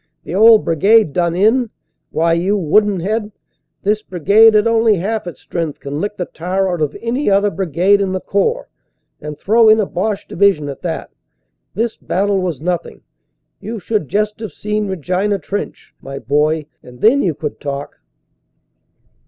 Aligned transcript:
"The 0.23 0.33
old 0.33 0.65
Brigade 0.65 1.13
done 1.13 1.35
in? 1.35 1.69
Why, 2.09 2.33
you 2.33 2.57
wooden 2.57 3.01
head, 3.01 3.31
this 3.83 4.01
Brigade 4.01 4.55
at 4.55 4.65
only 4.65 4.95
half 4.95 5.27
its 5.27 5.41
strength 5.41 5.79
can 5.79 6.01
lick 6.01 6.17
the 6.17 6.25
tar 6.25 6.73
out 6.73 6.81
of 6.81 6.97
any 7.03 7.29
other 7.29 7.51
brigade 7.51 8.01
in 8.01 8.11
the 8.11 8.19
Corps, 8.19 8.67
and 9.21 9.37
throw 9.37 9.69
in 9.69 9.79
a 9.79 9.85
Boche 9.85 10.27
division 10.27 10.69
at 10.69 10.81
that! 10.81 11.11
This 11.75 11.97
battle 11.97 12.41
was 12.41 12.59
nothing. 12.59 13.03
You 13.59 13.77
should 13.77 14.09
just 14.09 14.39
have 14.39 14.53
seen 14.53 14.87
Regina 14.87 15.37
Trench, 15.37 15.93
my 16.01 16.17
boy, 16.17 16.65
and 16.81 17.01
then 17.01 17.21
you 17.21 17.35
could 17.35 17.59
talk!" 17.59 17.99